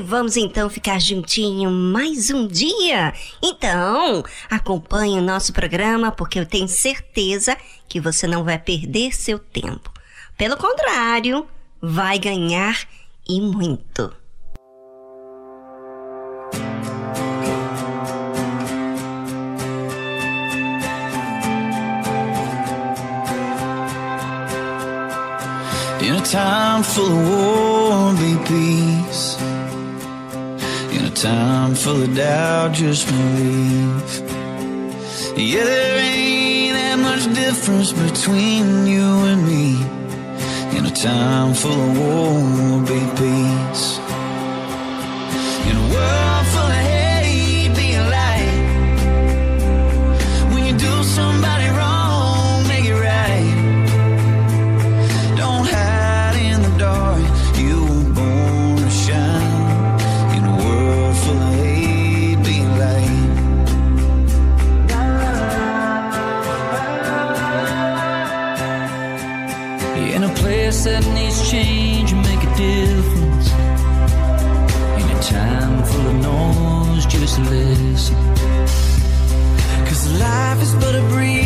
[0.00, 3.12] Vamos então ficar juntinho mais um dia?
[3.42, 7.56] Então, acompanhe o nosso programa porque eu tenho certeza
[7.88, 9.92] que você não vai perder seu tempo.
[10.36, 11.46] Pelo contrário,
[11.80, 12.88] vai ganhar
[13.28, 14.12] e muito.
[26.00, 29.53] In a time full of war, be peace.
[31.14, 34.20] Time full of doubt, just believe.
[35.36, 39.80] Yeah, there ain't that much difference between you and me.
[40.76, 43.98] In a time full of war, will be peace.
[45.68, 46.43] In a world
[79.86, 81.43] Cause life is but a breeze,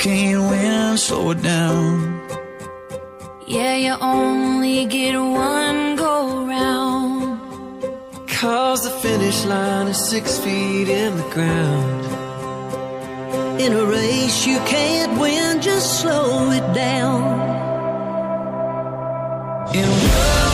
[0.00, 2.26] can't win, slow it down.
[3.46, 7.38] Yeah, you only get one go round.
[8.26, 12.04] Cause the finish line is six feet in the ground.
[13.60, 17.20] In a race you can't win, just slow it down.
[19.74, 20.49] In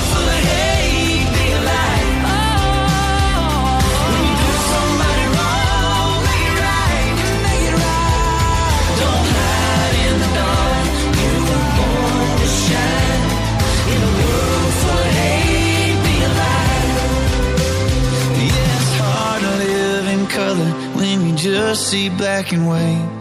[21.97, 23.16] see black and white.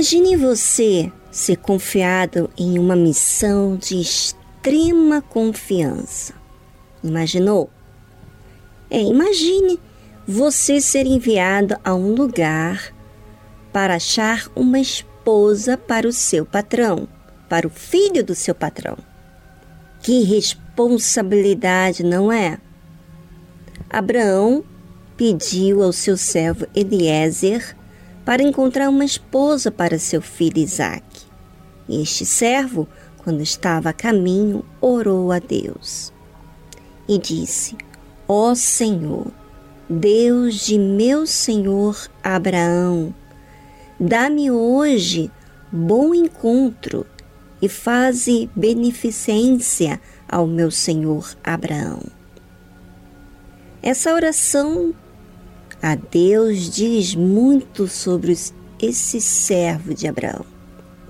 [0.00, 6.32] Imagine você ser confiado em uma missão de extrema confiança.
[7.04, 7.68] Imaginou?
[8.88, 9.78] É, imagine
[10.26, 12.94] você ser enviado a um lugar
[13.74, 17.06] para achar uma esposa para o seu patrão,
[17.46, 18.96] para o filho do seu patrão.
[20.00, 22.58] Que responsabilidade, não é?
[23.90, 24.64] Abraão
[25.14, 27.76] pediu ao seu servo Eliezer
[28.24, 31.22] para encontrar uma esposa para seu filho Isaque.
[31.88, 36.12] Este servo, quando estava a caminho, orou a Deus
[37.08, 37.76] e disse:
[38.28, 39.26] Ó Senhor,
[39.88, 43.12] Deus de meu senhor Abraão,
[43.98, 45.30] dá-me hoje
[45.72, 47.04] bom encontro
[47.60, 52.00] e faze beneficência ao meu senhor Abraão.
[53.82, 54.94] Essa oração
[55.82, 58.36] a Deus diz muito sobre
[58.80, 60.44] esse servo de Abraão.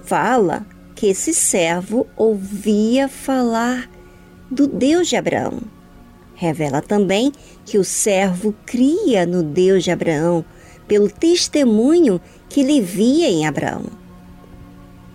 [0.04, 3.90] Fala que esse servo ouvia falar
[4.50, 5.60] do Deus de Abraão.
[6.34, 7.32] Revela também
[7.64, 10.44] que o servo cria no Deus de Abraão
[10.86, 13.84] pelo testemunho que lhe via em Abraão.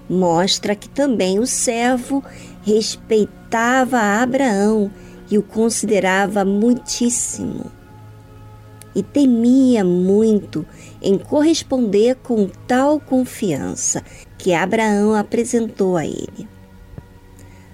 [0.09, 2.23] Mostra que também o servo
[2.63, 4.91] respeitava Abraão
[5.29, 7.71] e o considerava muitíssimo.
[8.95, 10.65] E temia muito
[11.01, 14.01] em corresponder com tal confiança
[14.37, 16.47] que Abraão apresentou a ele.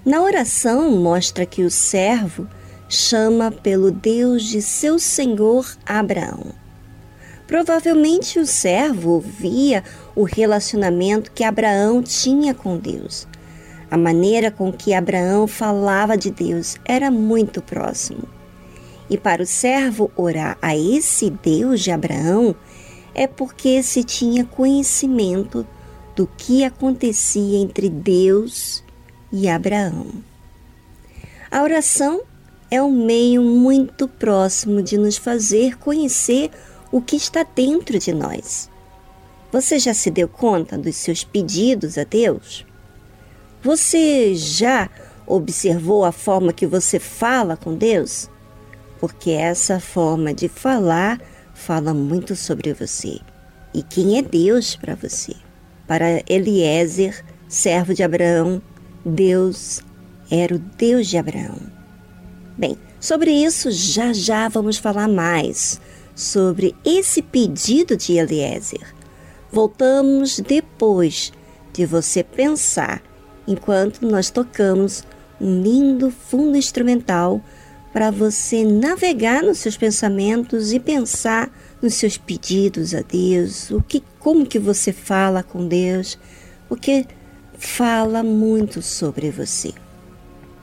[0.04, 2.48] Na oração, mostra que o servo
[2.90, 6.48] chama pelo Deus de seu senhor Abraão.
[7.46, 9.84] Provavelmente o servo via
[10.16, 13.28] o relacionamento que Abraão tinha com Deus.
[13.92, 18.24] A maneira com que Abraão falava de Deus era muito próximo.
[19.12, 22.56] E para o servo orar a esse Deus de Abraão
[23.14, 25.68] é porque se tinha conhecimento
[26.16, 28.82] do que acontecia entre Deus
[29.30, 30.08] e Abraão.
[31.52, 32.22] A oração
[32.72, 36.50] é um meio muito próximo de nos fazer conhecer
[36.90, 38.70] o que está dentro de nós.
[39.52, 42.66] Você já se deu conta dos seus pedidos a Deus?
[43.62, 44.90] Você já
[45.28, 48.30] observou a forma que você fala com Deus?
[49.02, 51.20] Porque essa forma de falar
[51.56, 53.20] fala muito sobre você
[53.74, 55.34] e quem é Deus para você.
[55.88, 58.62] Para Eliezer, servo de Abraão,
[59.04, 59.82] Deus
[60.30, 61.60] era o Deus de Abraão.
[62.58, 65.82] Bem, sobre isso já já vamos falar mais
[66.16, 68.94] sobre esse pedido de Eliezer.
[69.52, 71.34] Voltamos depois
[71.74, 73.02] de você pensar
[73.48, 75.04] enquanto nós tocamos
[75.40, 77.42] um lindo fundo instrumental
[77.94, 84.04] para você navegar nos seus pensamentos e pensar nos seus pedidos a Deus, o que
[84.20, 86.18] como que você fala com Deus,
[86.70, 87.06] porque
[87.58, 89.74] fala muito sobre você.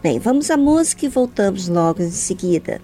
[0.03, 2.81] Bem, vamos à música e voltamos logo em seguida.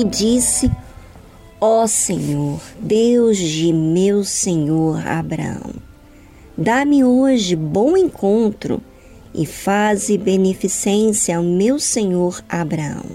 [0.00, 0.70] E disse:
[1.60, 5.72] Ó Senhor, Deus de meu senhor Abraão,
[6.56, 8.80] dá-me hoje bom encontro
[9.34, 13.06] e faze beneficência ao meu senhor Abraão.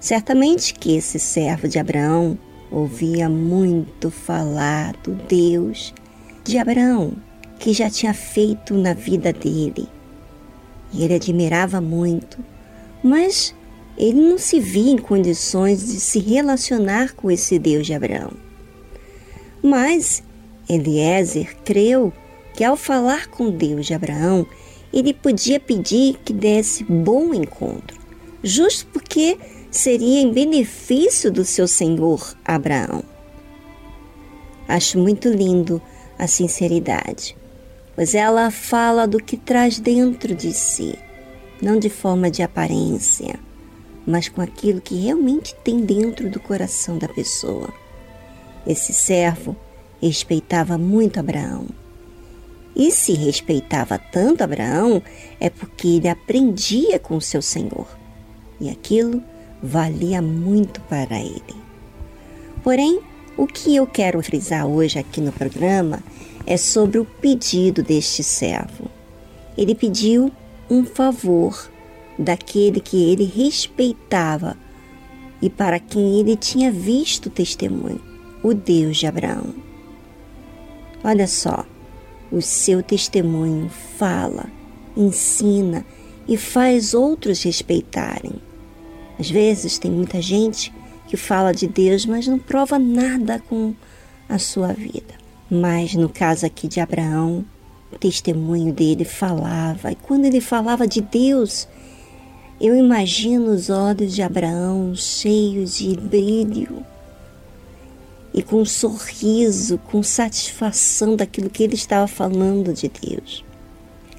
[0.00, 2.36] Certamente que esse servo de Abraão
[2.70, 5.94] ouvia muito falar do Deus
[6.42, 7.12] de Abraão,
[7.60, 9.88] que já tinha feito na vida dele.
[10.92, 12.38] E ele admirava muito,
[13.02, 13.54] mas
[13.96, 18.32] ele não se via em condições de se relacionar com esse Deus de Abraão.
[19.62, 20.22] Mas
[20.68, 22.12] Eliezer creu
[22.54, 24.46] que ao falar com Deus de Abraão,
[24.92, 27.98] ele podia pedir que desse bom encontro,
[28.42, 29.38] justo porque
[29.70, 33.02] seria em benefício do seu senhor Abraão.
[34.68, 35.82] Acho muito lindo
[36.18, 37.36] a sinceridade,
[37.94, 40.96] pois ela fala do que traz dentro de si,
[41.60, 43.38] não de forma de aparência
[44.06, 47.72] mas com aquilo que realmente tem dentro do coração da pessoa.
[48.66, 49.56] Esse servo
[50.00, 51.66] respeitava muito Abraão.
[52.76, 55.02] E se respeitava tanto Abraão,
[55.38, 57.86] é porque ele aprendia com seu Senhor.
[58.60, 59.22] E aquilo
[59.62, 61.54] valia muito para ele.
[62.62, 63.00] Porém,
[63.36, 66.02] o que eu quero frisar hoje aqui no programa
[66.46, 68.90] é sobre o pedido deste servo.
[69.56, 70.30] Ele pediu
[70.68, 71.70] um favor
[72.18, 74.56] daquele que ele respeitava
[75.42, 78.00] e para quem ele tinha visto testemunho,
[78.42, 79.54] o Deus de Abraão.
[81.02, 81.66] Olha só,
[82.32, 83.68] o seu testemunho
[83.98, 84.46] fala,
[84.96, 85.84] ensina
[86.26, 88.32] e faz outros respeitarem.
[89.18, 90.72] Às vezes tem muita gente
[91.06, 93.74] que fala de Deus, mas não prova nada com
[94.28, 95.14] a sua vida.
[95.50, 97.44] Mas no caso aqui de Abraão,
[97.92, 101.68] o testemunho dele falava, e quando ele falava de Deus,
[102.60, 106.84] eu imagino os olhos de Abraão cheios de brilho
[108.32, 113.44] e com um sorriso, com satisfação daquilo que ele estava falando de Deus.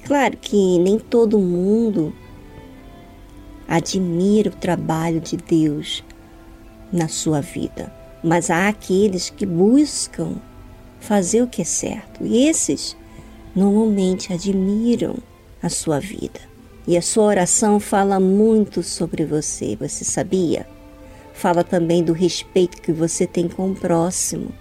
[0.04, 2.14] Claro que nem todo mundo
[3.66, 6.04] admira o trabalho de Deus
[6.92, 10.36] na sua vida, mas há aqueles que buscam
[11.00, 12.96] fazer o que é certo e esses
[13.54, 15.16] normalmente admiram
[15.62, 16.55] a sua vida.
[16.86, 20.66] E a sua oração fala muito sobre você, você sabia?
[21.34, 24.52] Fala também do respeito que você tem com o próximo,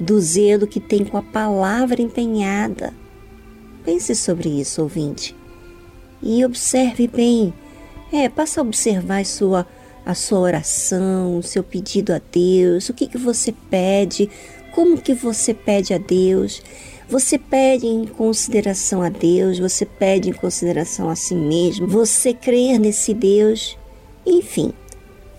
[0.00, 2.94] do zelo que tem com a palavra empenhada.
[3.84, 5.36] Pense sobre isso, ouvinte,
[6.22, 7.52] e observe bem.
[8.10, 9.66] É, passa a observar a sua,
[10.04, 14.30] a sua oração, o seu pedido a Deus, o que, que você pede,
[14.72, 16.62] como que você pede a Deus.
[17.10, 22.78] Você pede em consideração a Deus, você pede em consideração a si mesmo, você crer
[22.78, 23.76] nesse Deus.
[24.24, 24.72] Enfim,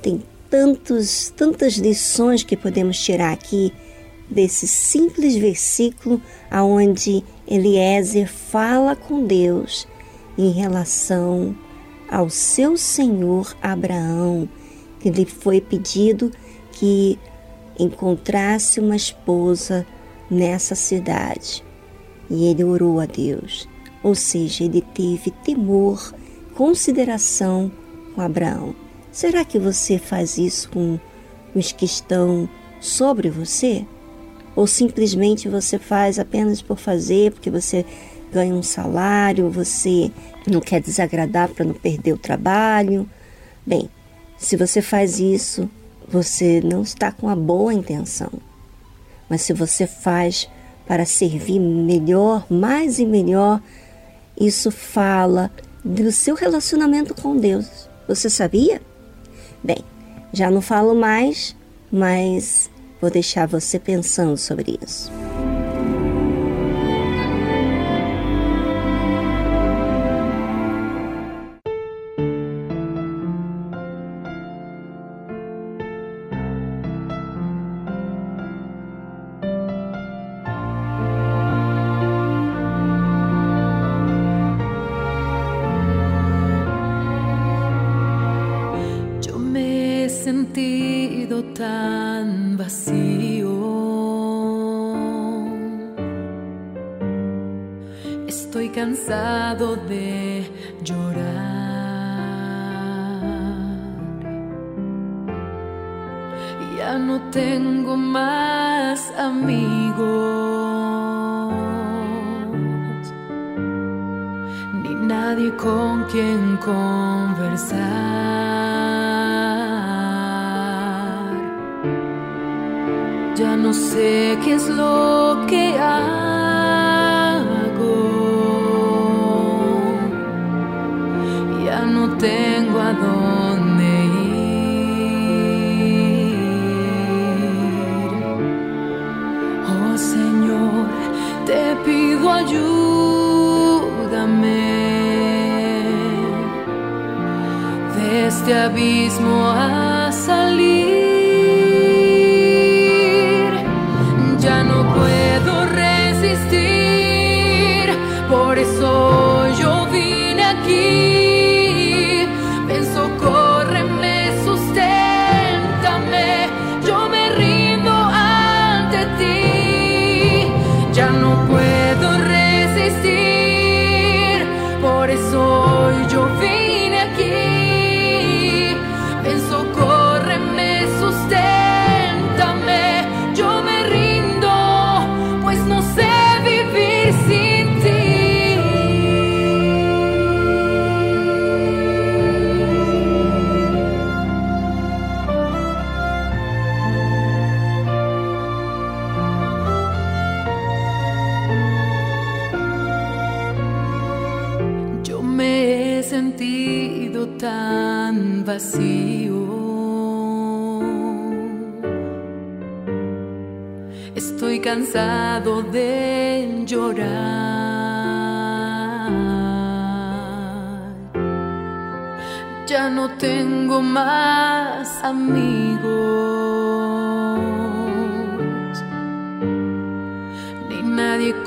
[0.01, 3.73] tem tantos, tantas lições que podemos tirar aqui
[4.29, 9.87] desse simples versículo aonde Eliezer fala com Deus
[10.37, 11.55] em relação
[12.09, 14.49] ao seu senhor Abraão,
[14.99, 16.33] que lhe foi pedido
[16.73, 17.17] que
[17.79, 19.87] encontrasse uma esposa
[20.31, 21.61] nessa cidade.
[22.29, 23.67] E ele orou a Deus,
[24.01, 26.13] ou seja, ele teve temor,
[26.55, 27.69] consideração
[28.15, 28.73] com Abraão.
[29.11, 30.97] Será que você faz isso com
[31.53, 32.47] os que estão
[32.79, 33.85] sobre você?
[34.55, 37.85] Ou simplesmente você faz apenas por fazer, porque você
[38.31, 40.09] ganha um salário, você
[40.47, 43.09] não quer desagradar para não perder o trabalho?
[43.65, 43.89] Bem,
[44.37, 45.69] se você faz isso,
[46.07, 48.31] você não está com a boa intenção.
[49.31, 50.49] Mas se você faz
[50.85, 53.61] para servir melhor, mais e melhor,
[54.37, 55.49] isso fala
[55.85, 57.87] do seu relacionamento com Deus.
[58.09, 58.81] Você sabia?
[59.63, 59.77] Bem,
[60.33, 61.55] já não falo mais,
[61.89, 65.09] mas vou deixar você pensando sobre isso.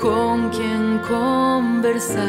[0.04, 2.24] Con quien conversar.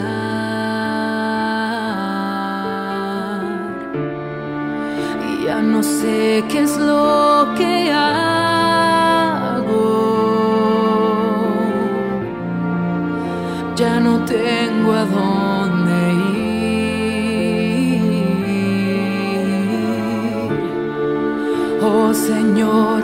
[5.45, 8.35] Ya no sé qué es lo que hay.
[13.75, 16.55] ya no tengo a dónde ir.
[21.81, 23.03] Oh Señor,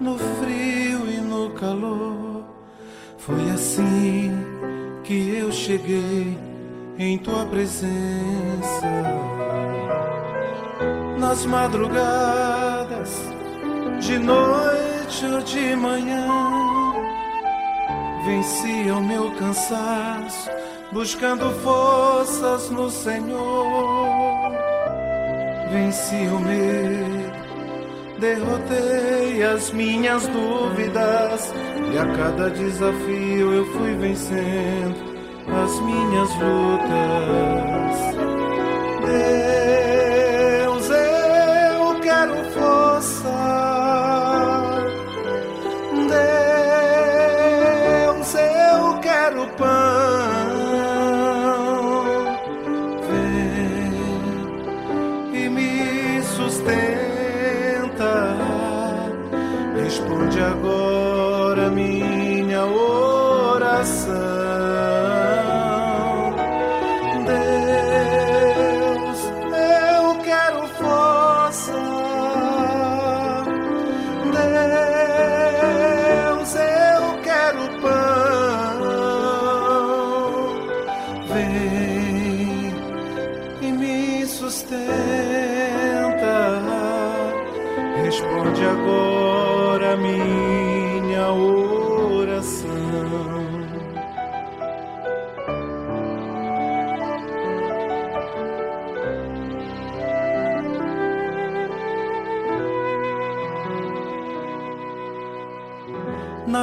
[0.00, 2.44] No frio e no calor.
[3.18, 4.32] Foi assim
[5.04, 6.38] que eu cheguei
[6.98, 8.86] em tua presença.
[11.18, 13.20] Nas madrugadas,
[14.00, 16.26] de noite ou de manhã,
[18.24, 20.50] venci o meu cansaço,
[20.92, 24.06] buscando forças no Senhor.
[25.70, 27.25] Venci o medo,
[28.18, 31.52] derrotei as minhas dúvidas
[31.92, 35.16] e a cada desafio eu fui vencendo
[35.64, 37.66] as minhas lutas.
[60.46, 60.95] Responde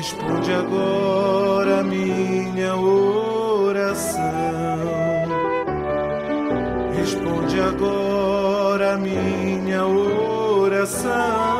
[0.00, 4.22] Responde agora minha oração.
[6.96, 11.59] Responde agora minha oração.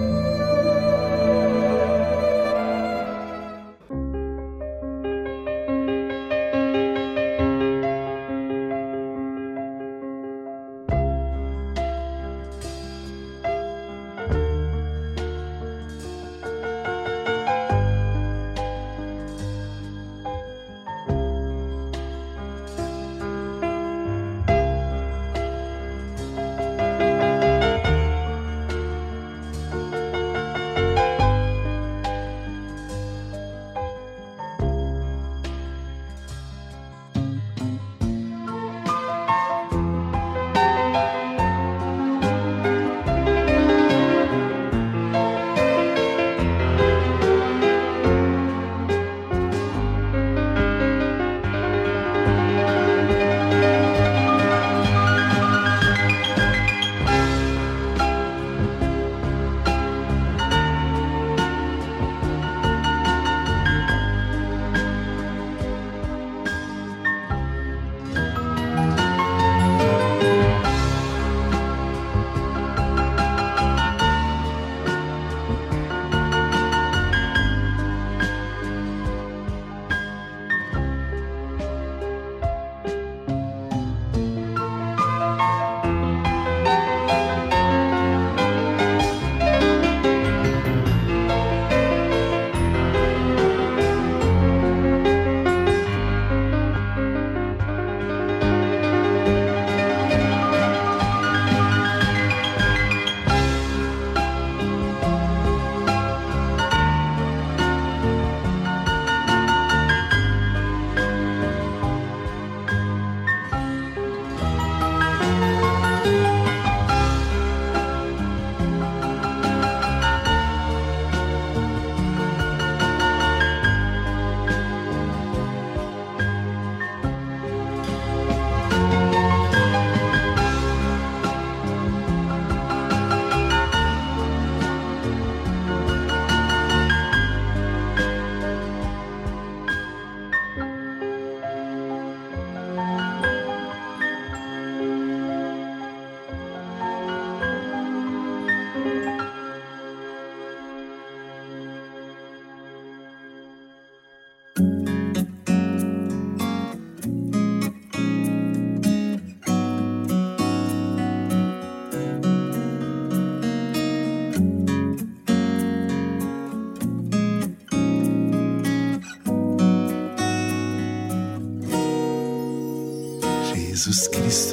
[173.91, 174.50] Jesus Cristo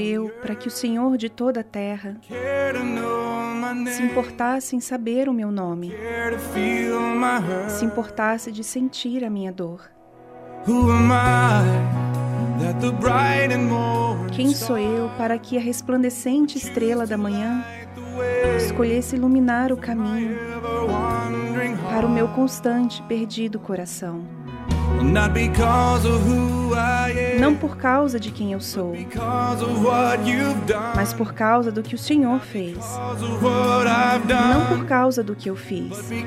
[0.00, 2.16] eu para que o Senhor de toda a terra
[3.94, 5.92] se importasse em saber o meu nome,
[7.68, 9.90] se importasse de sentir a minha dor?
[14.32, 17.64] Quem sou eu para que a resplandecente estrela da manhã
[18.56, 20.36] escolhesse iluminar o caminho
[21.90, 24.39] para o meu constante, perdido coração?
[27.38, 28.94] Não por causa de quem eu sou,
[30.94, 32.76] mas por causa do que o Senhor fez.
[34.28, 36.22] Não por causa do que eu fiz, mas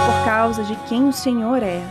[0.00, 1.82] por causa de quem o Senhor é.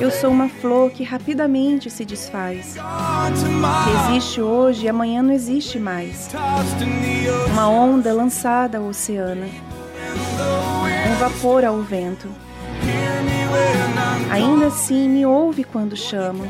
[0.00, 5.78] Eu sou uma flor que rapidamente se desfaz, que existe hoje e amanhã não existe
[5.78, 6.28] mais.
[7.52, 9.46] Uma onda lançada ao oceano,
[11.22, 12.28] vapor ao vento.
[14.28, 16.42] Ainda assim me ouve quando chamo.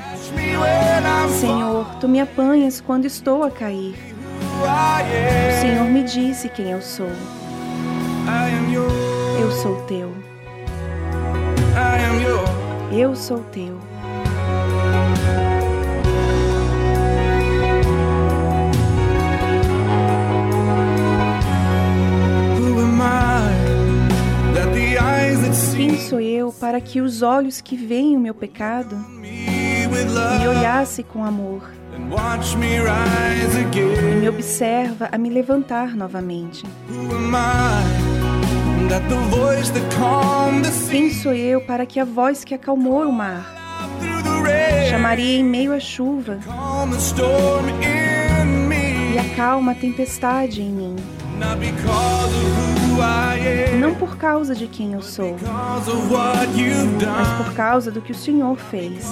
[1.39, 3.95] Senhor, tu me apanhas quando estou a cair.
[4.63, 5.61] O.
[5.61, 7.11] Senhor me disse quem eu sou.
[9.39, 10.11] Eu sou teu.
[12.91, 13.92] Eu sou teu.
[25.83, 31.25] Quem sou eu para que os olhos que veem o meu pecado me olhasse com
[31.25, 31.73] amor
[34.09, 36.65] e me observa a me levantar novamente.
[40.89, 43.45] Quem sou eu para que a voz que acalmou o mar
[44.89, 46.39] chamaria em meio à chuva
[49.13, 50.97] e acalma a tempestade em mim?
[53.79, 59.05] Não por causa de quem eu sou, mas por causa do que o Senhor fez.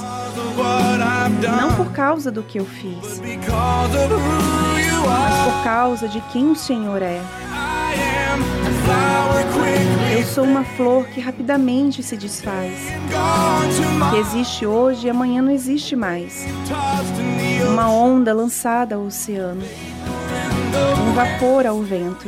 [1.61, 7.20] Não por causa do que eu fiz, mas por causa de quem o Senhor é.
[10.12, 12.72] Eu sou uma flor que rapidamente se desfaz,
[14.11, 16.45] que existe hoje e amanhã não existe mais.
[17.68, 19.62] Uma onda lançada ao oceano,
[21.09, 22.26] um vapor ao vento.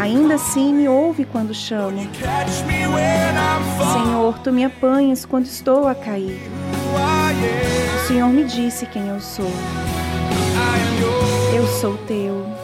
[0.00, 2.08] Ainda assim me ouve quando chamo.
[3.92, 6.40] Senhor, tu me apanhas quando estou a cair.
[7.96, 9.50] O Senhor me disse quem eu sou.
[11.54, 12.57] Eu sou teu.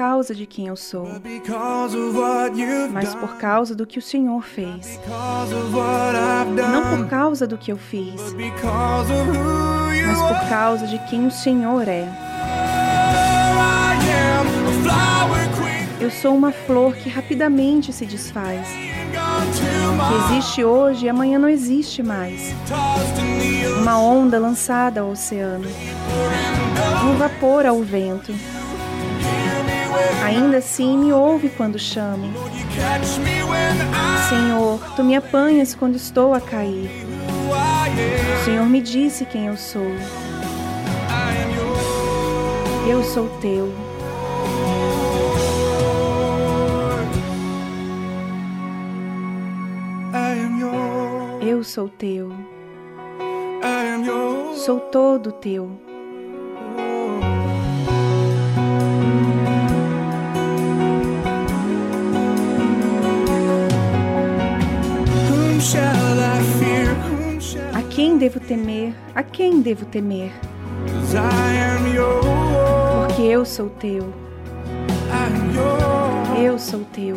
[0.00, 1.06] Causa de quem eu sou,
[2.90, 4.98] mas por causa do que o Senhor fez.
[6.72, 8.34] Não por causa do que eu fiz,
[10.06, 12.08] mas por causa de quem o Senhor é.
[16.00, 22.02] Eu sou uma flor que rapidamente se desfaz, que existe hoje e amanhã não existe
[22.02, 22.54] mais.
[23.82, 25.68] Uma onda lançada ao oceano,
[27.04, 28.32] um vapor ao vento.
[30.24, 32.32] Ainda assim me ouve quando chamo.
[34.28, 36.90] Senhor, tu me apanhas quando estou a cair.
[38.40, 39.90] O Senhor me disse quem eu sou.
[42.88, 43.72] Eu sou teu.
[51.40, 52.32] Eu sou teu.
[54.54, 55.89] Sou todo teu.
[67.74, 68.94] A quem devo temer?
[69.14, 70.32] A quem devo temer?
[73.06, 74.10] Porque eu sou teu.
[76.42, 77.16] Eu sou teu.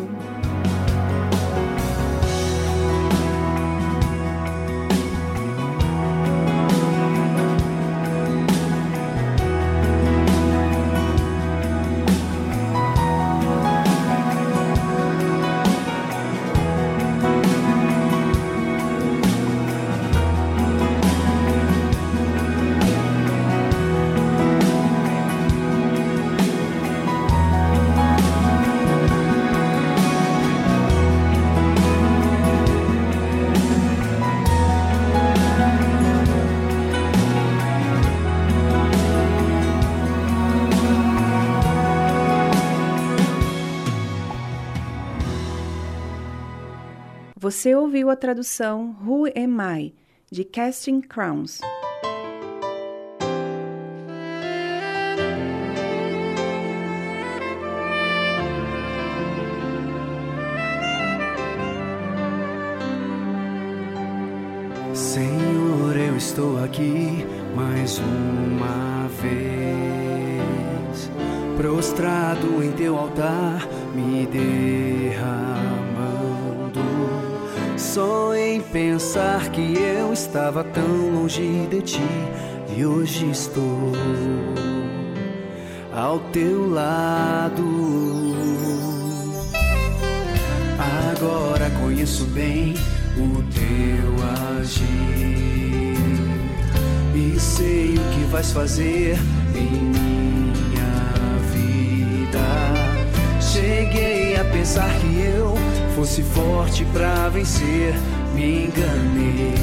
[47.44, 49.92] Você ouviu a tradução Who Am I?
[50.30, 51.60] de Casting Crowns.
[64.94, 71.10] Senhor, eu estou aqui mais uma vez,
[71.58, 75.53] prostrado em teu altar, me derramando.
[77.94, 82.02] Só em pensar que eu estava tão longe de ti
[82.76, 83.92] e hoje estou
[85.94, 87.62] ao teu lado.
[91.12, 92.74] Agora conheço bem
[93.16, 95.94] o teu agir
[97.14, 99.16] e sei o que vais fazer
[99.54, 100.98] em minha
[101.52, 103.40] vida.
[103.40, 105.63] Cheguei a pensar que eu
[105.94, 107.94] fosse forte pra vencer,
[108.34, 109.54] me enganei.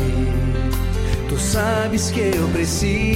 [1.27, 3.11] Tu sabes que eu preciso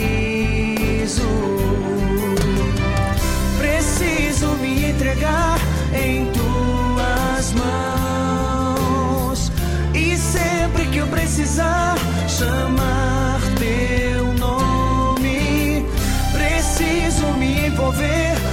[3.58, 5.58] preciso me entregar
[5.94, 9.52] em tuas mãos
[9.94, 11.96] e sempre que eu precisar
[12.28, 15.86] chamar teu nome,
[16.34, 18.45] preciso me envolver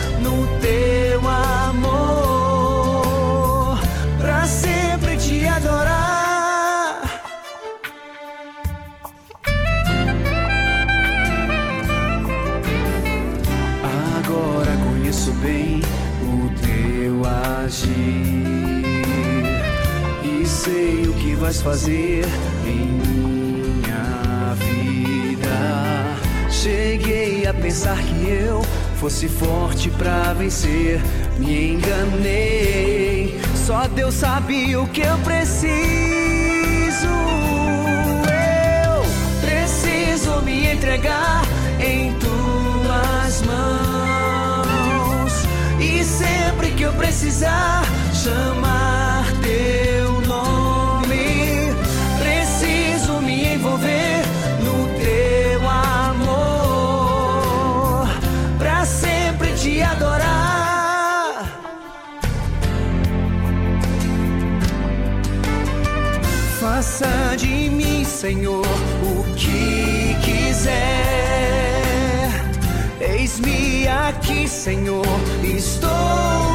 [21.43, 22.25] vais fazer
[22.65, 26.17] em minha vida.
[26.49, 28.63] Cheguei a pensar que eu
[29.01, 31.01] fosse forte para vencer,
[31.39, 33.41] me enganei.
[33.67, 35.73] Só Deus sabe o que eu preciso.
[38.87, 39.03] Eu
[39.41, 41.43] preciso me entregar
[41.81, 45.33] em tuas mãos.
[45.81, 47.83] E sempre que eu precisar,
[48.15, 49.02] chamar
[68.23, 70.71] Senhor, o que quiser.
[73.01, 75.05] Eis-me aqui, Senhor,
[75.43, 76.52] estou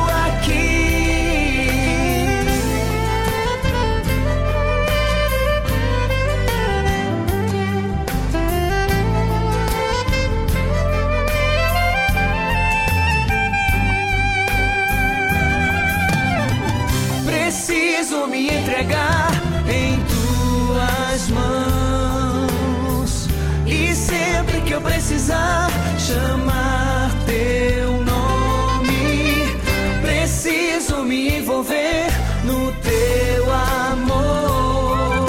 [26.08, 29.60] chamar teu nome.
[30.02, 32.08] Preciso me envolver
[32.46, 33.44] no teu
[33.92, 35.28] amor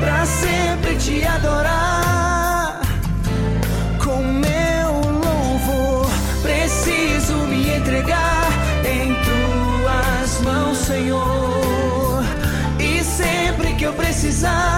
[0.00, 2.80] pra sempre te adorar.
[4.04, 4.90] Com meu
[5.26, 6.10] louvor,
[6.42, 8.48] preciso me entregar
[8.84, 12.24] em tuas mãos, Senhor.
[12.80, 14.71] E sempre que eu precisar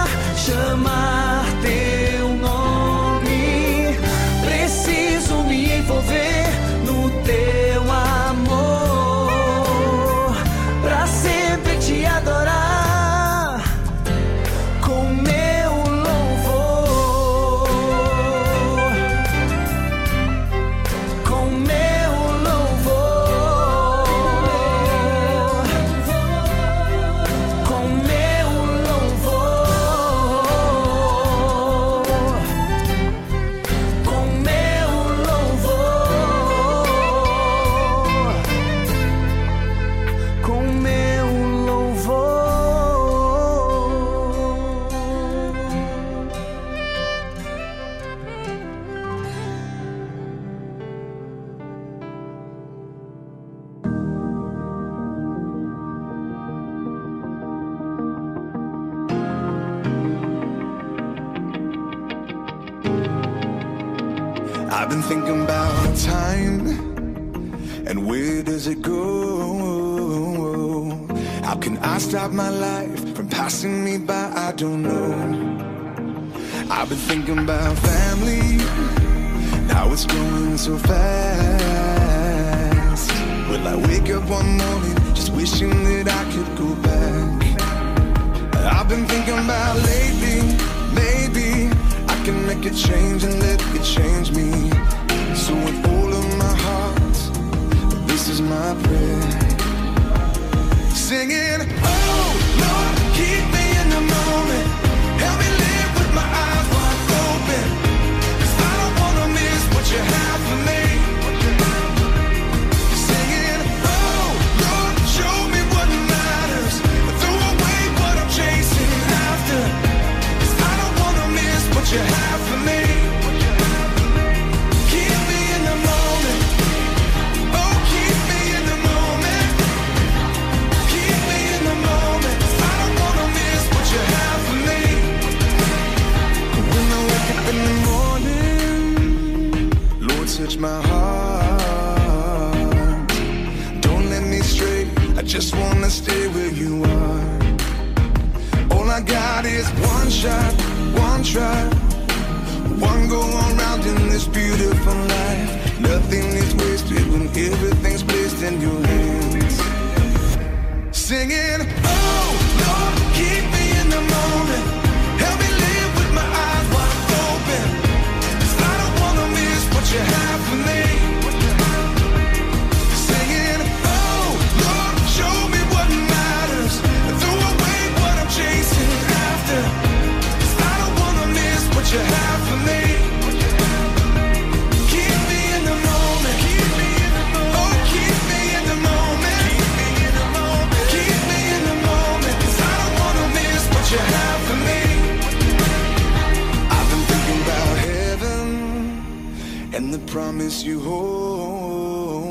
[200.65, 202.25] you home.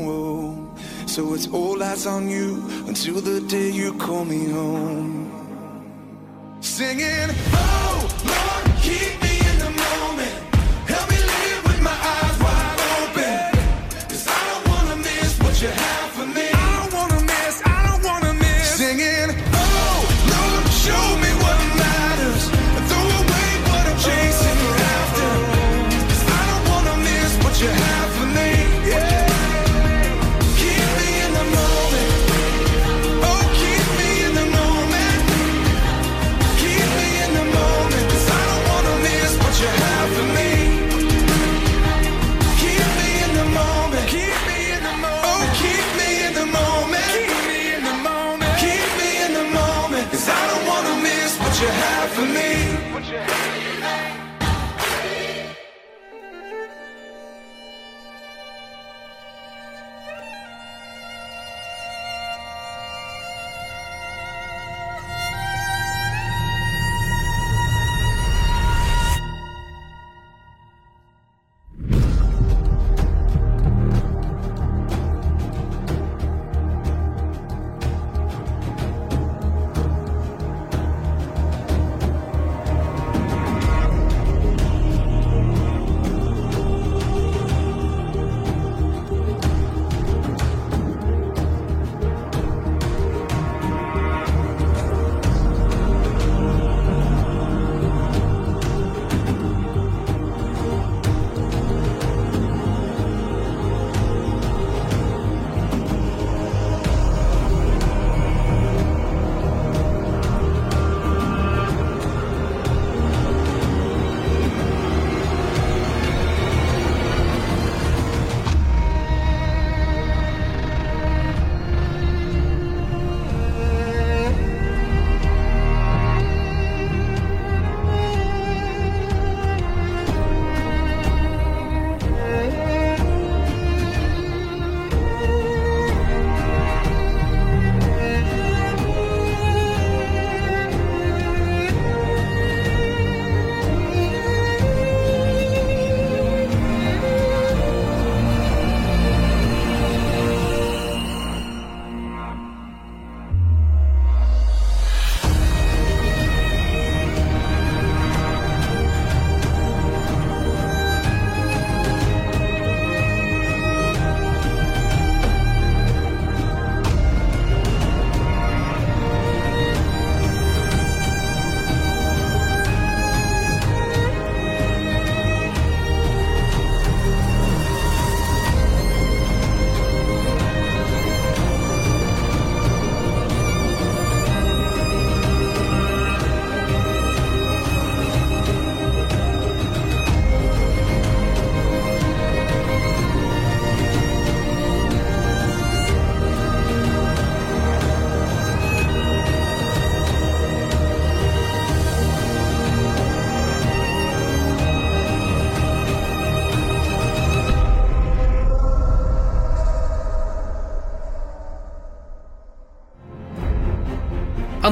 [1.07, 5.31] So it's all eyes on you until the day you call me home.
[6.61, 9.24] Singing, oh Lord, keep.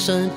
[0.00, 0.30] Sơn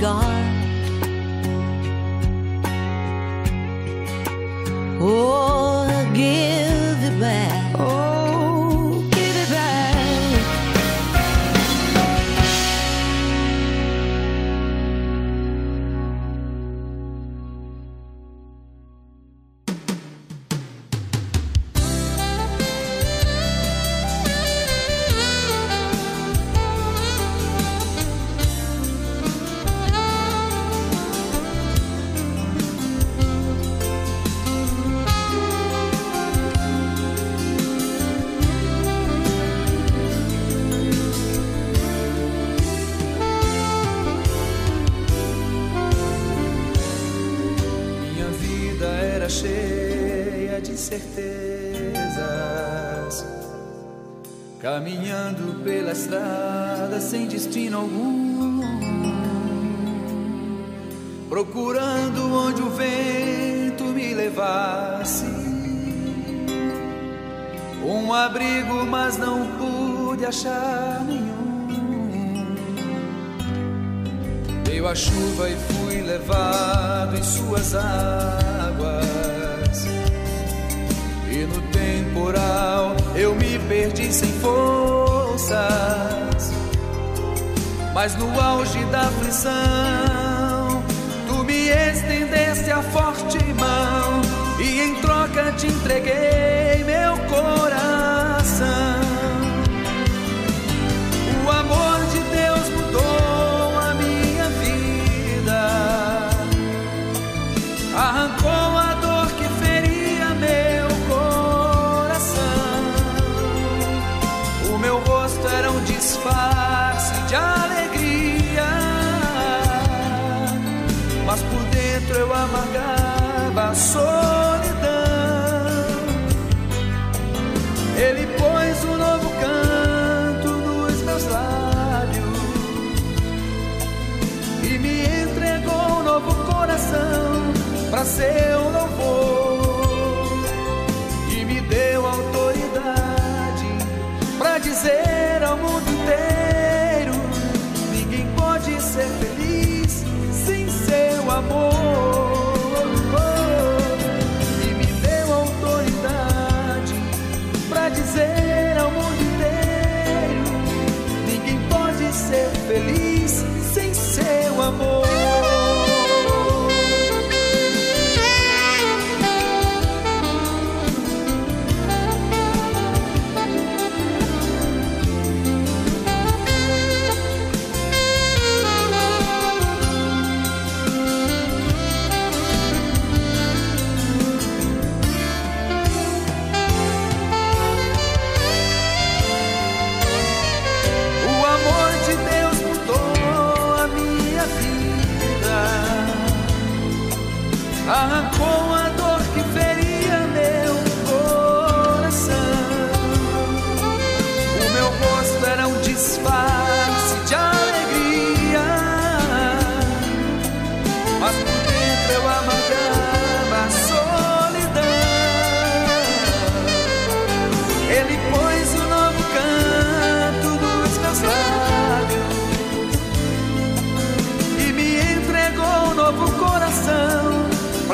[0.00, 0.37] God.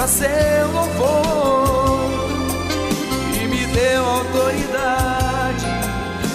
[0.06, 2.10] Seu louvor
[3.42, 5.66] e me deu autoridade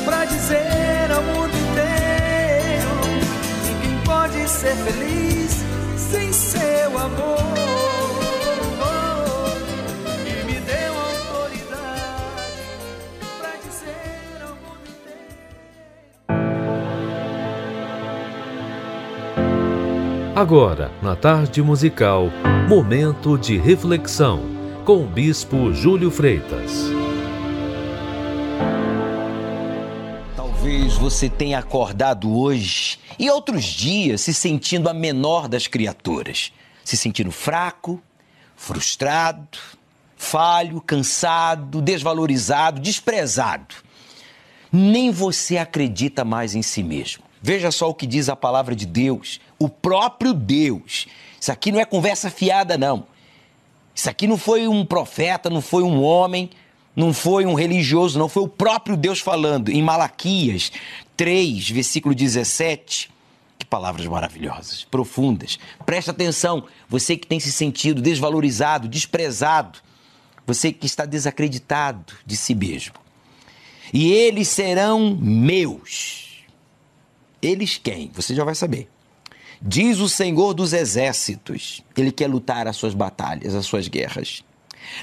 [0.05, 2.89] para dizer ao mundo inteiro:
[3.65, 5.63] ninguém pode ser feliz
[5.97, 7.49] sem seu amor.
[20.39, 22.31] Agora, na tarde musical,
[22.69, 24.43] momento de reflexão
[24.85, 26.83] com o Bispo Júlio Freitas.
[30.35, 36.53] Talvez você tenha acordado hoje e outros dias se sentindo a menor das criaturas,
[36.85, 37.99] se sentindo fraco,
[38.55, 39.57] frustrado,
[40.15, 43.73] falho, cansado, desvalorizado, desprezado.
[44.71, 47.23] Nem você acredita mais em si mesmo.
[47.41, 51.07] Veja só o que diz a palavra de Deus, o próprio Deus.
[51.39, 53.05] Isso aqui não é conversa fiada, não.
[53.93, 56.49] Isso aqui não foi um profeta, não foi um homem,
[56.95, 58.29] não foi um religioso, não.
[58.29, 60.71] Foi o próprio Deus falando em Malaquias
[61.17, 63.11] 3, versículo 17.
[63.57, 65.59] Que palavras maravilhosas, profundas.
[65.85, 69.79] Presta atenção, você que tem se sentido desvalorizado, desprezado,
[70.47, 72.95] você que está desacreditado de si mesmo.
[73.93, 76.45] E eles serão meus.
[77.41, 78.09] Eles quem?
[78.13, 78.89] Você já vai saber.
[79.61, 81.83] Diz o Senhor dos Exércitos.
[81.95, 84.43] Ele quer lutar as suas batalhas, as suas guerras.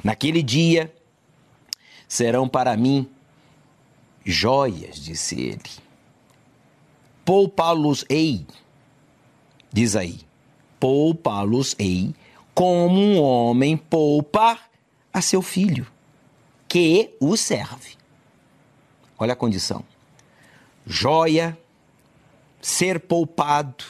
[0.03, 0.93] Naquele dia
[2.09, 3.09] serão para mim
[4.25, 5.87] joias, disse ele.
[7.25, 8.47] Poupá-los-ei,
[9.73, 10.21] diz aí,
[10.79, 12.15] poupá-los-ei,
[12.55, 14.59] como um homem poupa
[15.13, 15.87] a seu filho,
[16.69, 17.97] que o serve.
[19.19, 19.85] Olha a condição:
[20.87, 21.59] joia,
[22.61, 23.85] ser poupado.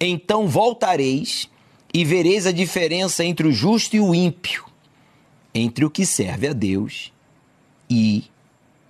[0.00, 1.48] Então voltareis
[1.92, 4.64] e vereis a diferença entre o justo e o ímpio,
[5.54, 7.12] entre o que serve a Deus
[7.88, 8.24] e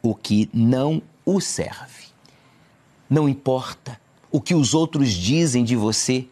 [0.02, 2.08] o que não o serve.
[3.08, 3.98] Não importa
[4.30, 6.26] o que os outros dizem de você,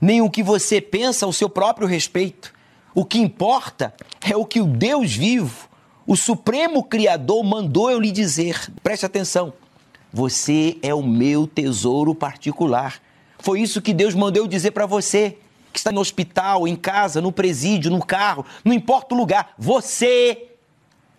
[0.00, 2.52] nem o que você pensa ao seu próprio respeito.
[2.94, 5.68] O que importa é o que o Deus vivo,
[6.06, 8.70] o Supremo Criador, mandou eu lhe dizer.
[8.82, 9.52] Preste atenção.
[10.12, 13.00] Você é o meu tesouro particular.
[13.38, 15.38] Foi isso que Deus mandou eu dizer para você,
[15.72, 19.54] que está no hospital, em casa, no presídio, no carro, não importa o lugar.
[19.58, 20.48] Você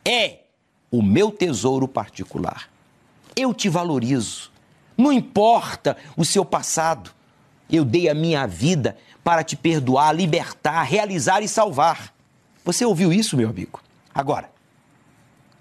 [0.04, 0.40] é
[0.92, 2.70] o meu tesouro particular.
[3.36, 4.52] Eu te valorizo.
[4.98, 7.12] Não importa o seu passado.
[7.70, 12.14] Eu dei a minha vida para te perdoar, libertar, realizar e salvar.
[12.66, 13.80] Você ouviu isso, meu amigo?
[14.14, 14.52] Agora,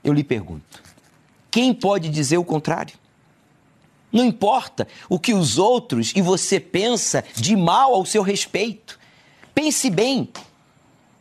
[0.03, 0.83] eu lhe pergunto:
[1.51, 2.95] quem pode dizer o contrário?
[4.11, 8.99] Não importa o que os outros e você pensa de mal ao seu respeito.
[9.55, 10.29] Pense bem.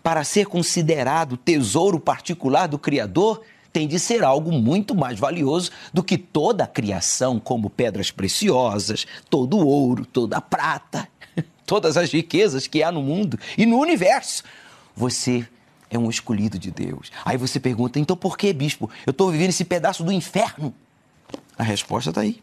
[0.01, 3.41] Para ser considerado tesouro particular do Criador,
[3.73, 9.05] tem de ser algo muito mais valioso do que toda a criação, como pedras preciosas,
[9.29, 11.09] todo o ouro, toda a prata,
[11.65, 14.43] todas as riquezas que há no mundo e no universo.
[14.95, 15.45] Você
[15.89, 17.11] é um escolhido de Deus.
[17.25, 18.89] Aí você pergunta, então por que, bispo?
[19.05, 20.73] Eu estou vivendo esse pedaço do inferno.
[21.57, 22.41] A resposta está aí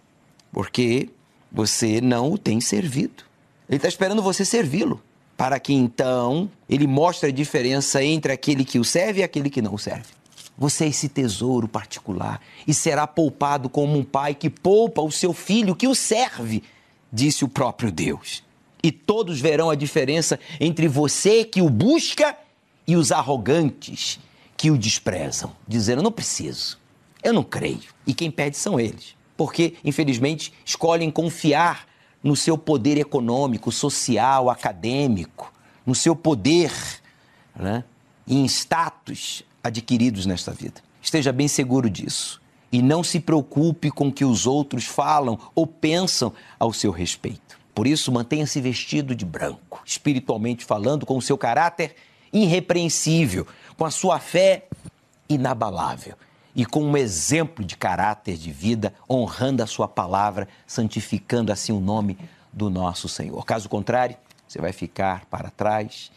[0.55, 1.11] porque
[1.51, 3.25] você não o tem servido.
[3.69, 5.03] Ele está esperando você servi-lo,
[5.37, 9.61] para que então ele mostre a diferença entre aquele que o serve e aquele que
[9.61, 10.07] não o serve.
[10.57, 15.33] Você é esse tesouro particular e será poupado como um pai que poupa o seu
[15.33, 16.63] filho que o serve,
[17.13, 18.45] disse o próprio Deus.
[18.81, 22.37] E todos verão a diferença entre você que o busca
[22.87, 24.21] e os arrogantes
[24.57, 26.79] que o desprezam, dizendo: não preciso,
[27.25, 27.93] eu não creio.
[28.07, 31.87] E quem pede são eles porque, infelizmente, escolhem confiar
[32.23, 35.53] no seu poder econômico, social, acadêmico,
[35.85, 36.73] no seu poder
[37.55, 37.85] né,
[38.27, 40.81] e em status adquiridos nesta vida.
[41.03, 42.41] Esteja bem seguro disso.
[42.73, 47.59] E não se preocupe com o que os outros falam ou pensam ao seu respeito.
[47.75, 51.95] Por isso, mantenha-se vestido de branco, espiritualmente falando, com o seu caráter
[52.33, 54.67] irrepreensível, com a sua fé
[55.29, 56.17] inabalável
[56.55, 61.81] e com um exemplo de caráter de vida, honrando a sua palavra, santificando assim o
[61.81, 62.17] nome
[62.53, 63.45] do nosso Senhor.
[63.45, 66.13] Caso contrário, você vai ficar para trás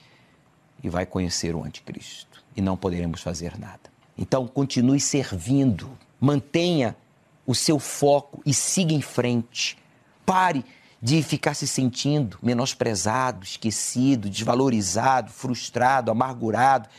[0.84, 3.80] e vai conhecer o anticristo e não poderemos fazer nada.
[4.18, 6.96] Então, continue servindo, mantenha
[7.46, 9.78] o seu foco e siga em frente.
[10.26, 10.64] Pare
[11.02, 16.90] de ficar se sentindo menosprezado, esquecido, desvalorizado, frustrado, amargurado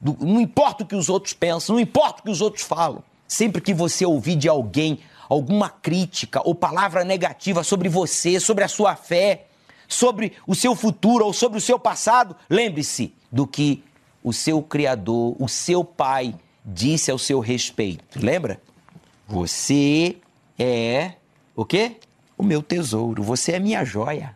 [0.00, 3.02] do, não importa o que os outros pensam, não importa o que os outros falam.
[3.26, 8.68] Sempre que você ouvir de alguém alguma crítica ou palavra negativa sobre você, sobre a
[8.68, 9.46] sua fé,
[9.86, 13.84] sobre o seu futuro ou sobre o seu passado, lembre-se do que
[14.22, 16.34] o seu Criador, o seu Pai,
[16.64, 18.18] disse ao seu respeito.
[18.18, 18.60] Lembra?
[19.26, 20.16] Você
[20.58, 21.12] é
[21.54, 21.96] o quê?
[22.36, 23.22] O meu tesouro.
[23.22, 24.34] Você é minha joia.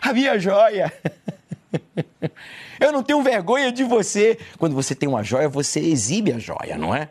[0.00, 0.92] a minha joia.
[2.80, 4.38] Eu não tenho vergonha de você.
[4.58, 7.10] Quando você tem uma joia, você exibe a joia, não é?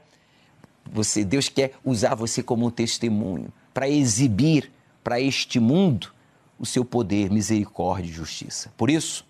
[0.91, 4.71] Você, Deus quer usar você como um testemunho para exibir
[5.03, 6.11] para este mundo
[6.59, 8.71] o seu poder, misericórdia e justiça.
[8.77, 9.25] Por isso,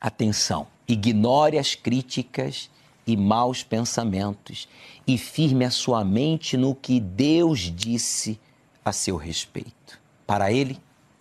[0.00, 2.70] atenção, ignore as críticas
[3.06, 4.68] e maus pensamentos
[5.06, 8.38] e firme a sua mente no que Deus disse
[8.84, 10.00] a seu respeito.
[10.26, 10.78] Para Ele,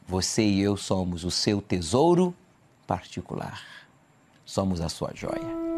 [0.08, 2.36] você e eu somos o seu tesouro
[2.90, 3.62] particular.
[4.44, 5.70] Somos a sua joia.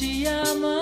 [0.00, 0.79] Te amarei.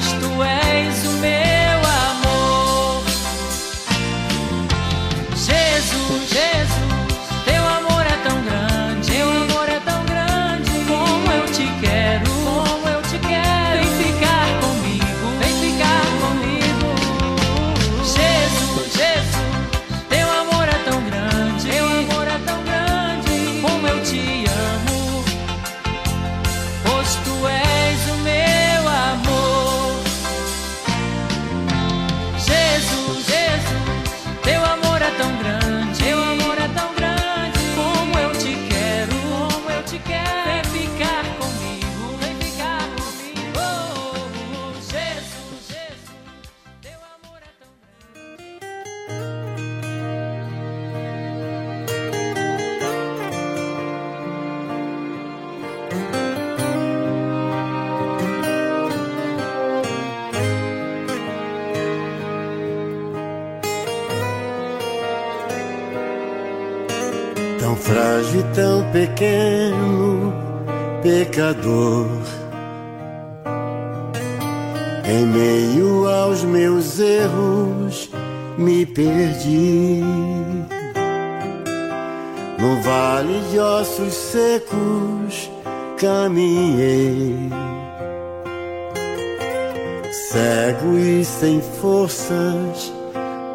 [0.00, 0.69] Pois tu és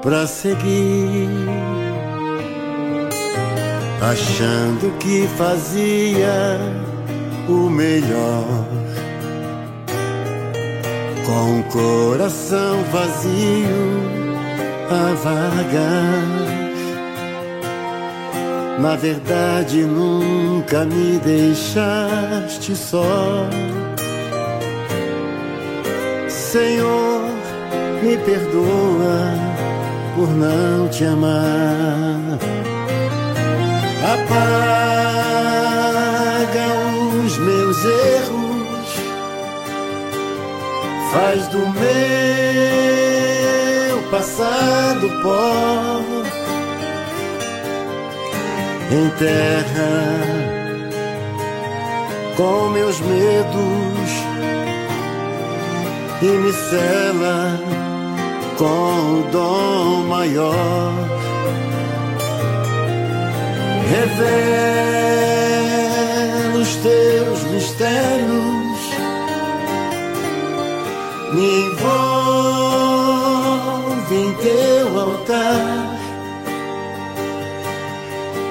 [0.06, 1.28] pra seguir.
[4.00, 6.60] achando que fazia
[7.50, 8.46] o melhor.
[11.26, 14.04] Com o coração vazio
[14.92, 16.46] a vagar.
[18.80, 23.50] Na verdade, nunca me deixaste só.
[26.30, 27.22] Senhor,
[28.04, 29.55] me perdoa
[30.16, 32.40] por não te amar.
[34.14, 35.06] Apaga
[37.26, 38.96] os meus erros,
[41.12, 41.96] faz do meu
[44.10, 46.02] passado pó.
[48.92, 50.46] Enterra
[52.38, 54.10] com meus medos
[56.22, 57.65] e me cela
[58.58, 60.94] com o dom maior.
[63.90, 64.56] Revela
[66.60, 68.80] os teus mistérios,
[71.34, 72.46] me envolve
[74.16, 75.96] em teu altar.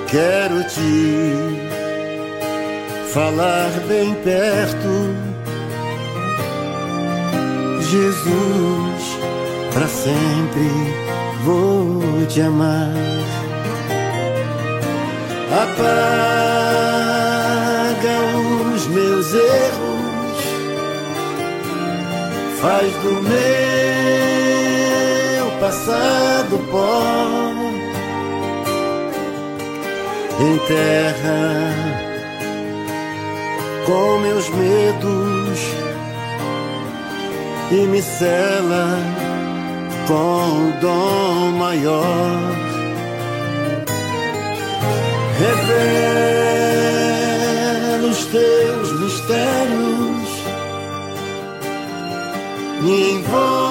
[0.08, 1.64] Quero te
[3.12, 5.14] falar bem perto,
[7.90, 8.73] Jesus,
[9.74, 10.70] para sempre
[11.44, 12.94] vou te amar.
[15.50, 16.14] Apaga
[18.74, 20.44] os meus erros,
[22.60, 23.44] faz do meu
[25.60, 27.34] passado pó
[30.40, 31.74] enterra
[33.86, 35.58] com meus medos
[37.70, 39.23] e me cela
[40.06, 42.54] com o dom maior.
[45.38, 46.84] Revela
[48.08, 50.28] os teus mistérios,
[52.82, 53.64] me envolve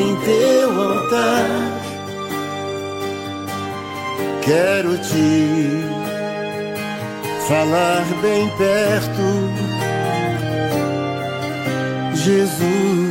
[0.00, 1.48] em teu altar.
[4.42, 5.84] Quero te
[7.46, 9.22] falar bem perto,
[12.14, 13.07] Jesus,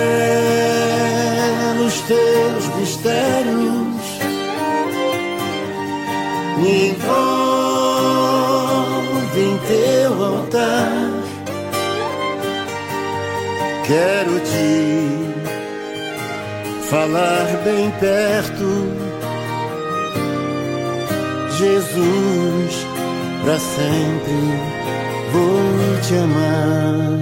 [1.84, 4.20] os teus mistérios,
[6.58, 7.10] me envolve
[9.40, 11.10] em teu altar.
[13.84, 14.94] Quero te
[16.88, 18.70] falar bem perto,
[21.58, 22.89] Jesus,
[23.42, 24.32] para sempre
[25.32, 27.20] vou te amar.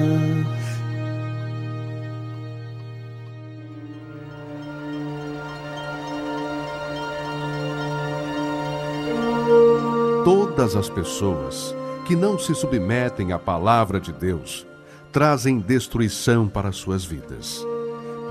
[10.25, 11.75] Todas as pessoas
[12.05, 14.67] que não se submetem à palavra de Deus
[15.13, 17.65] trazem destruição para suas vidas.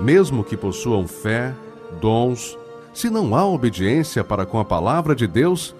[0.00, 1.54] Mesmo que possuam fé,
[2.00, 2.56] dons,
[2.92, 5.74] se não há obediência para com a palavra de Deus,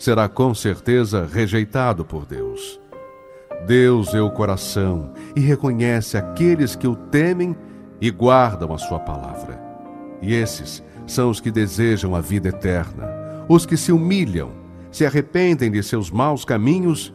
[0.00, 2.80] será com certeza rejeitado por Deus.
[3.66, 7.54] Deus é o coração e reconhece aqueles que o temem
[8.00, 9.60] e guardam a sua palavra.
[10.22, 14.52] E esses são os que desejam a vida eterna, os que se humilham,
[14.90, 17.12] se arrependem de seus maus caminhos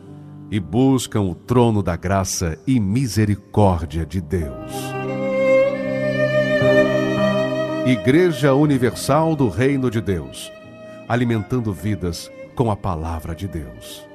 [0.51, 4.71] e buscam o trono da graça e misericórdia de Deus.
[7.87, 10.51] Igreja Universal do Reino de Deus,
[11.07, 14.14] alimentando vidas com a palavra de Deus.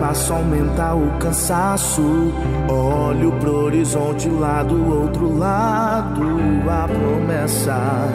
[0.00, 2.32] Passo aumenta o cansaço.
[2.68, 6.22] Olho pro horizonte lá do outro lado,
[6.68, 8.08] a promessa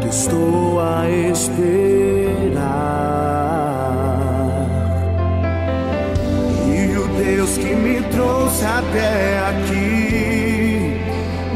[0.00, 2.62] que estou a esperar.
[6.68, 11.00] E o Deus que me trouxe até aqui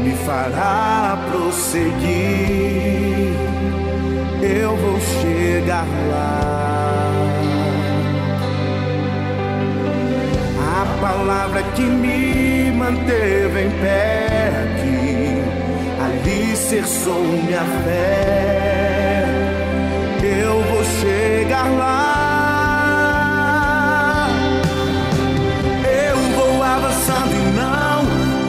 [0.03, 2.67] me fará prosseguir.
[4.41, 5.85] Eu vou chegar
[11.07, 15.41] palavra que me manteve em pé aqui,
[16.05, 19.25] alicerçou minha fé.
[20.21, 21.97] Eu vou chegar lá.
[26.05, 27.99] Eu vou avançando e não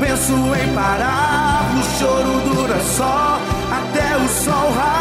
[0.00, 1.62] penso em parar.
[1.78, 3.38] O choro dura só
[3.70, 4.97] até o sol raiar.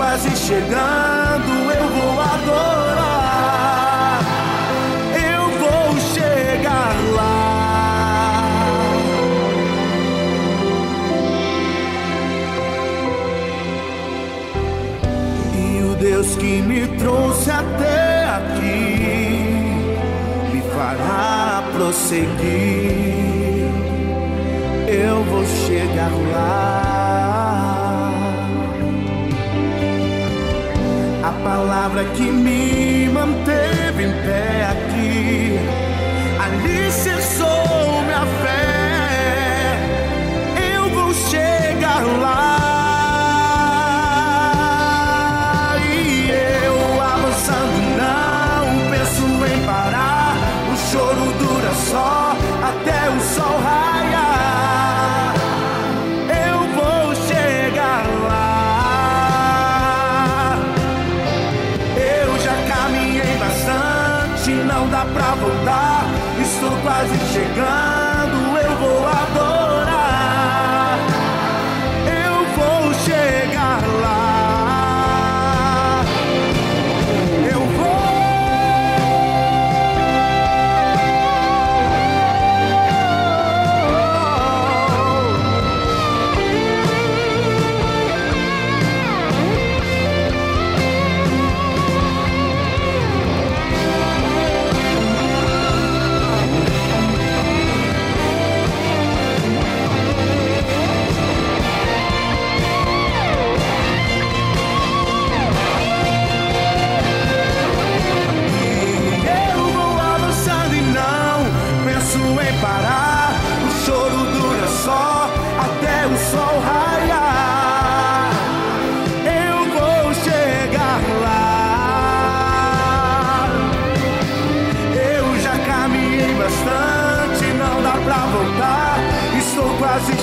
[0.00, 4.20] Quase chegando, eu vou adorar.
[5.14, 8.42] Eu vou chegar lá.
[15.54, 19.04] E o Deus que me trouxe até aqui
[20.50, 22.30] me fará prosseguir.
[24.88, 26.79] Eu vou chegar lá.
[31.90, 32.79] Palavra que me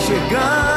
[0.07, 0.76] chegando,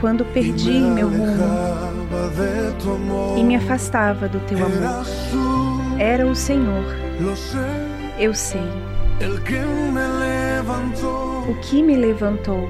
[0.00, 1.36] quando perdi me meu rumo
[2.78, 5.06] tu e me afastava do teu amor.
[5.98, 6.84] Era o Senhor.
[8.18, 8.62] Eu sei
[9.20, 9.40] o
[11.60, 12.68] que me levantou,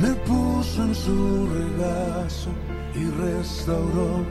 [0.00, 2.50] Me puso en su regazo
[2.94, 4.24] y restauró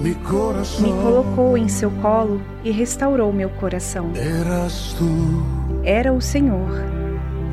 [0.00, 0.82] mi corazón.
[0.82, 4.10] me colocou em seu colo e restaurou meu coração.
[4.14, 5.42] Eras tú,
[5.82, 6.97] Era o Senhor.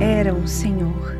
[0.00, 1.16] Era o Senhor.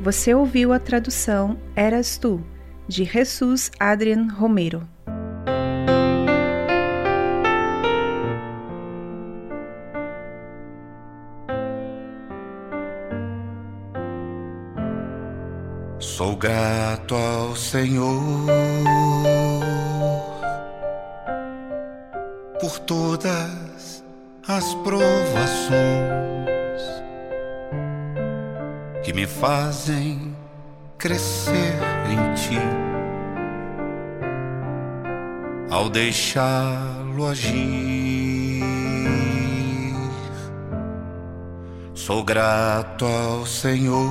[0.00, 2.40] Você ouviu a tradução Eras Tu,
[2.88, 4.88] de Jesus Adrian Romero.
[15.98, 18.46] Sou grato ao Senhor
[22.60, 23.63] por todas
[24.46, 25.72] as provações
[29.02, 30.36] que me fazem
[30.98, 31.74] crescer
[32.10, 32.60] em Ti.
[35.70, 38.62] Ao deixá-lo agir,
[41.94, 44.10] sou grato ao Senhor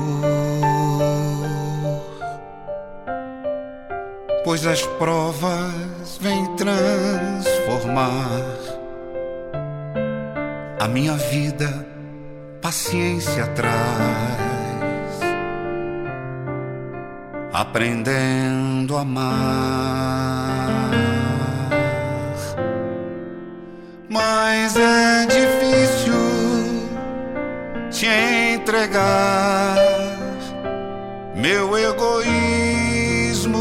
[4.44, 8.63] pois as provas vêm transformar
[10.84, 11.88] a minha vida
[12.62, 13.74] paciência traz,
[17.54, 20.92] aprendendo a amar.
[24.10, 26.14] Mas é difícil
[27.90, 28.08] te
[28.56, 29.78] entregar
[31.34, 33.56] meu egoísmo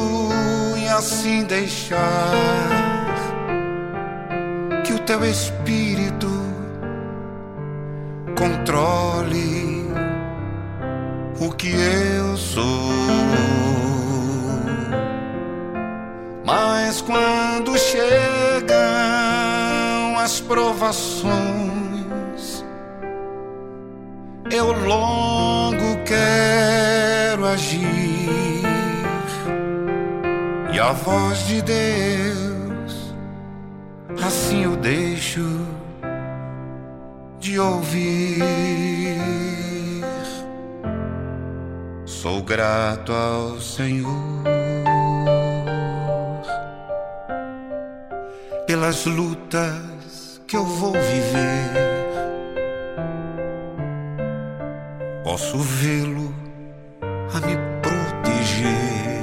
[0.76, 2.32] e assim deixar
[4.84, 6.11] que o teu espírito
[8.42, 9.86] controle
[11.38, 12.64] o que eu sou.
[16.44, 18.76] Mas quando chegam
[20.18, 21.32] as provações,
[24.50, 28.62] eu logo quero agir
[30.72, 33.14] e a voz de Deus
[34.20, 35.71] assim eu deixo
[37.42, 38.38] de ouvir.
[42.04, 44.44] Sou grato ao Senhor
[48.64, 51.72] pelas lutas que eu vou viver.
[55.24, 56.32] Posso vê-lo
[57.02, 59.20] a me proteger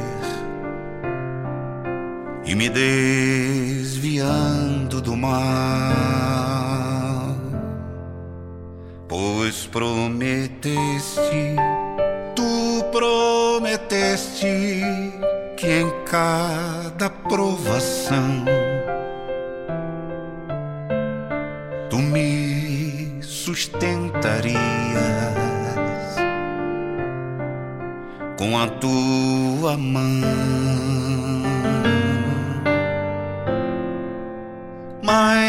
[2.46, 4.20] e me desviando
[5.02, 6.19] do mal,
[9.80, 11.56] prometeste,
[12.36, 14.82] tu prometeste
[15.56, 18.44] que em cada provação
[21.90, 24.60] tu me sustentarias
[28.38, 30.04] com a tua mão.
[35.02, 35.49] Mas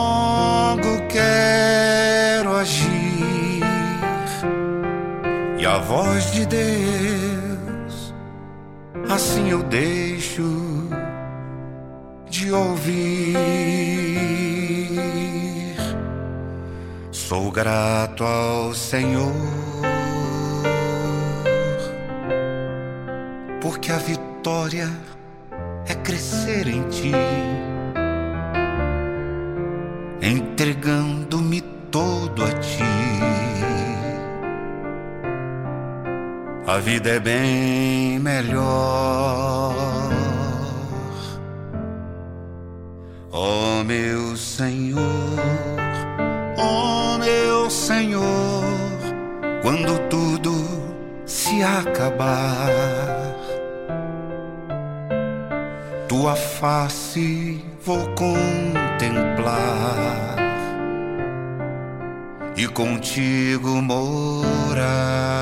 [5.81, 7.11] voz de Deus
[9.09, 10.89] assim eu deixo
[12.29, 13.35] de ouvir.
[17.11, 19.33] Sou grato ao Senhor,
[23.61, 24.89] porque a vitória
[25.87, 27.11] é crescer em ti,
[30.21, 32.90] entregando-me todo a ti.
[36.71, 39.75] A vida é bem melhor.
[43.29, 45.01] Ó meu Senhor,
[46.57, 48.63] ó meu Senhor,
[49.61, 50.53] quando tudo
[51.25, 52.69] se acabar,
[56.07, 59.51] tua face vou contemplar
[62.55, 65.41] e contigo morar.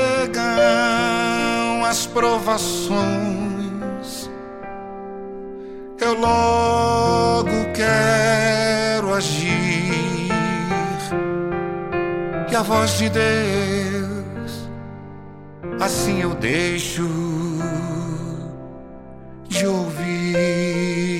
[1.91, 3.01] as provações,
[5.99, 10.31] eu logo quero agir
[12.49, 14.69] e a voz de Deus
[15.81, 17.09] assim eu deixo
[19.49, 21.10] de ouvir.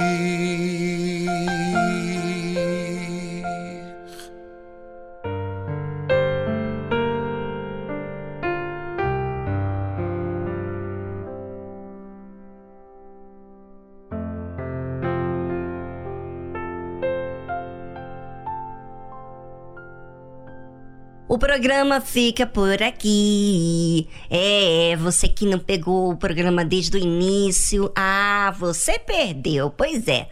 [21.31, 24.05] O programa fica por aqui.
[24.29, 29.69] É, você que não pegou o programa desde o início, ah, você perdeu.
[29.69, 30.27] Pois é.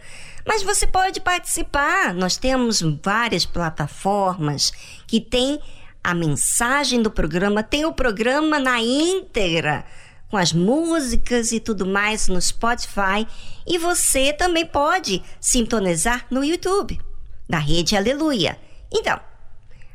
[0.46, 2.12] Mas você pode participar.
[2.12, 4.74] Nós temos várias plataformas
[5.06, 5.58] que tem
[6.04, 9.86] a mensagem do programa, tem o programa na íntegra,
[10.28, 13.26] com as músicas e tudo mais no Spotify.
[13.66, 17.00] E você também pode sintonizar no YouTube,
[17.48, 18.58] da Rede Aleluia.
[18.92, 19.18] Então,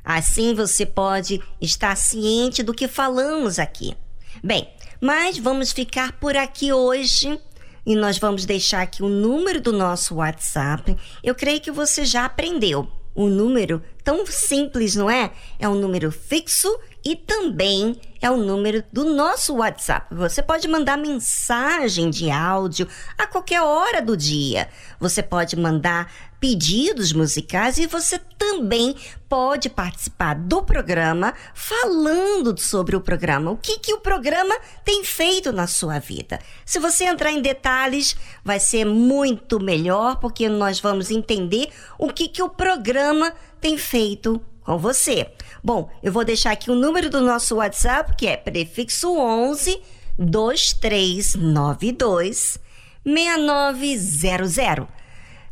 [0.05, 3.97] assim você pode estar ciente do que falamos aqui.
[4.43, 4.69] Bem,
[5.01, 7.39] mas vamos ficar por aqui hoje
[7.85, 10.95] e nós vamos deixar aqui o número do nosso WhatsApp.
[11.23, 12.87] Eu creio que você já aprendeu.
[13.13, 15.31] O número tão simples, não é?
[15.57, 16.67] É um número fixo
[17.03, 20.13] e também é o número do nosso WhatsApp.
[20.13, 22.87] Você pode mandar mensagem de áudio
[23.17, 24.67] a qualquer hora do dia.
[24.99, 28.95] Você pode mandar pedidos musicais e você também
[29.27, 33.51] pode participar do programa falando sobre o programa.
[33.51, 36.39] O que, que o programa tem feito na sua vida?
[36.65, 42.27] Se você entrar em detalhes, vai ser muito melhor, porque nós vamos entender o que,
[42.27, 45.31] que o programa tem feito com você.
[45.63, 49.81] Bom, eu vou deixar aqui o número do nosso WhatsApp, que é prefixo 11
[50.17, 52.59] 2392
[53.05, 55.04] 6900.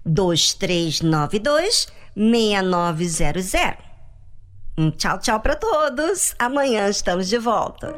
[0.05, 3.77] 2392 6900.
[4.77, 6.33] Um tchau, tchau para todos.
[6.39, 7.93] Amanhã estamos de volta.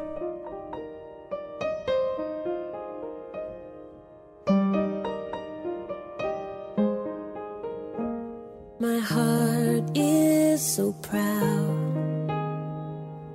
[8.78, 12.28] My heart is so proud.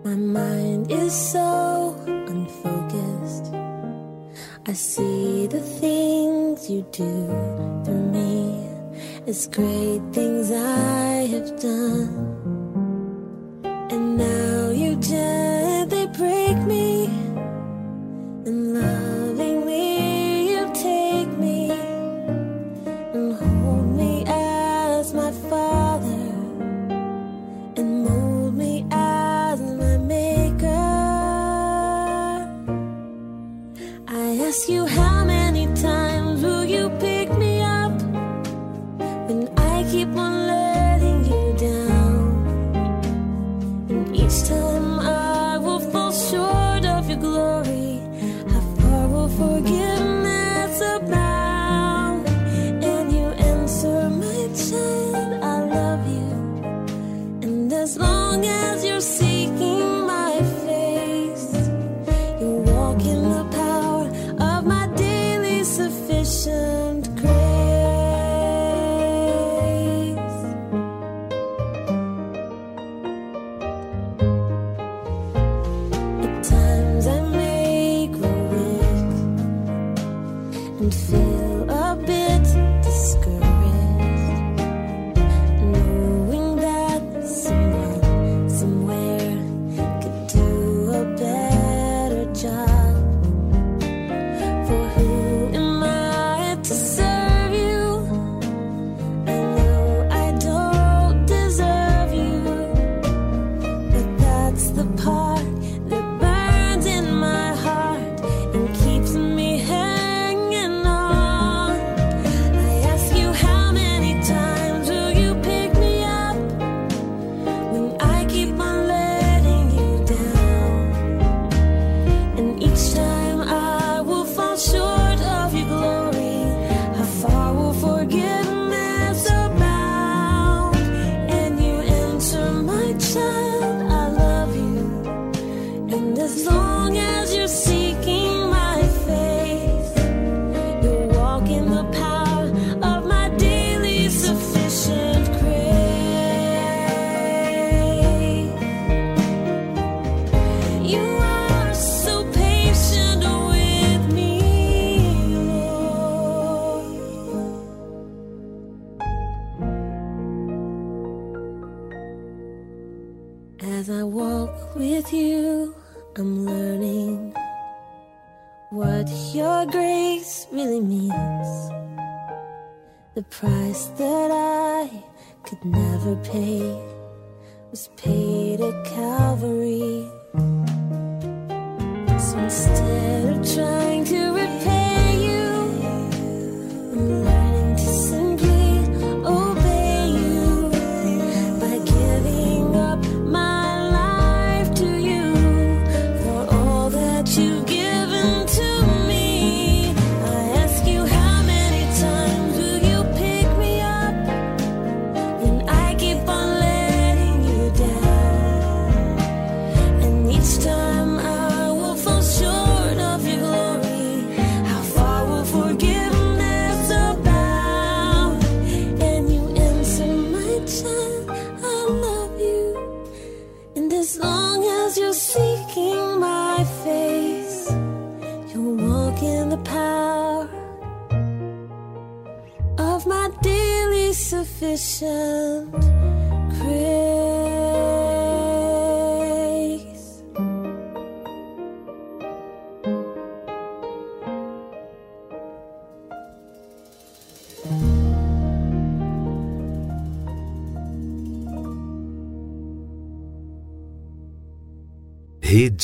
[0.04, 2.11] My mind is so.
[4.72, 7.12] I see the things you do
[7.84, 8.70] through me
[9.28, 12.08] as great things I have done.
[13.66, 17.08] And now you gently break me,
[18.46, 20.01] and lovingly
[34.52, 35.11] You have.